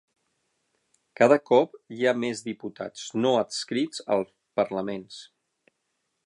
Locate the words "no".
3.27-3.35